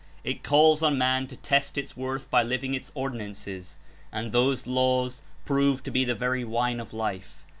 [0.23, 3.77] It calls on man to test its worth by living its Ordinances,
[4.11, 7.45] and those laws prove to be the very wine of Life.